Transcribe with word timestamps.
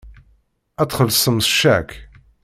Ad 0.81 0.87
txellṣem 0.89 1.37
s 1.45 1.47
ccak. 1.51 1.89